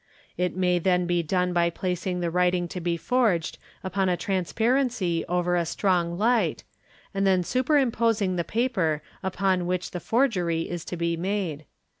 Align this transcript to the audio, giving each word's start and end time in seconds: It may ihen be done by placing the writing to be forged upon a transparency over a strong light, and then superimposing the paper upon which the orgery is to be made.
It 0.35 0.55
may 0.57 0.79
ihen 0.79 1.05
be 1.05 1.21
done 1.21 1.53
by 1.53 1.69
placing 1.69 2.21
the 2.21 2.31
writing 2.31 2.67
to 2.69 2.81
be 2.81 2.97
forged 2.97 3.59
upon 3.83 4.09
a 4.09 4.17
transparency 4.17 5.23
over 5.29 5.55
a 5.55 5.63
strong 5.63 6.17
light, 6.17 6.63
and 7.13 7.27
then 7.27 7.43
superimposing 7.43 8.35
the 8.35 8.43
paper 8.43 9.03
upon 9.21 9.67
which 9.67 9.91
the 9.91 10.01
orgery 10.11 10.67
is 10.67 10.83
to 10.85 10.97
be 10.97 11.15
made. 11.17 11.65